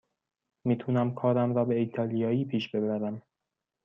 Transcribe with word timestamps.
می 0.65 0.77
تونم 0.77 1.13
کارم 1.15 1.55
را 1.55 1.65
به 1.65 1.75
ایتالیایی 1.75 2.45
پیش 2.45 2.69
ببرم. 2.75 3.21